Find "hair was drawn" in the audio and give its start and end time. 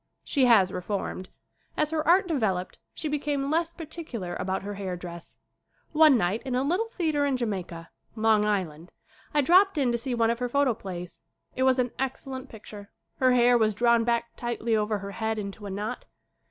13.33-14.03